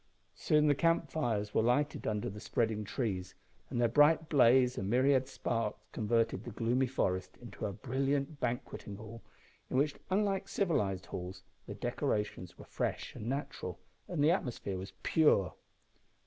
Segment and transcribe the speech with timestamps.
[0.33, 3.35] Soon the camp fires were lighted under the spreading trees,
[3.69, 8.95] and their bright blaze and myriad sparks converted the gloomy forest into a brilliant banqueting
[8.95, 9.21] hall,
[9.69, 13.77] in which, unlike civilised halls, the decorations were fresh and natural,
[14.07, 15.53] and the atmosphere was pure.